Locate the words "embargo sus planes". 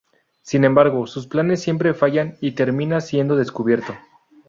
0.63-1.61